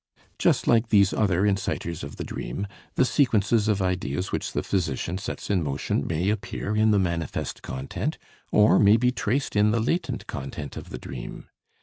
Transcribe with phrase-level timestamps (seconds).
[0.39, 2.65] Just like these other incitors of the dream,
[2.95, 7.61] the sequence of ideas which the physician sets in motion may appear in the manifest
[7.61, 8.17] content,
[8.51, 11.49] or may be traced in the latent content of the dream.